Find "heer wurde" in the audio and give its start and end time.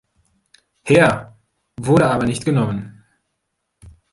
0.81-2.09